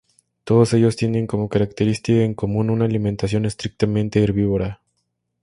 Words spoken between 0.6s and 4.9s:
ellos tienen como característica en común una alimentación estrictamente herbívora.